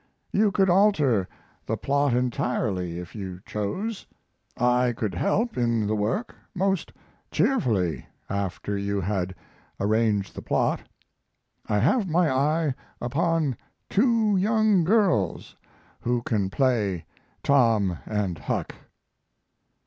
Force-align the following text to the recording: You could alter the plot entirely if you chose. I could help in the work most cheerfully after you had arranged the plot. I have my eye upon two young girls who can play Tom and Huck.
You 0.31 0.51
could 0.51 0.67
alter 0.67 1.27
the 1.67 1.77
plot 1.77 2.15
entirely 2.15 2.97
if 2.97 3.13
you 3.13 3.39
chose. 3.45 4.07
I 4.57 4.93
could 4.97 5.13
help 5.13 5.59
in 5.59 5.85
the 5.85 5.93
work 5.95 6.33
most 6.55 6.91
cheerfully 7.29 8.07
after 8.27 8.75
you 8.75 8.99
had 8.99 9.35
arranged 9.79 10.33
the 10.33 10.41
plot. 10.41 10.81
I 11.69 11.77
have 11.77 12.09
my 12.09 12.31
eye 12.31 12.73
upon 12.99 13.55
two 13.91 14.35
young 14.37 14.83
girls 14.85 15.55
who 15.99 16.23
can 16.23 16.49
play 16.49 17.05
Tom 17.43 17.99
and 18.07 18.39
Huck. 18.39 18.73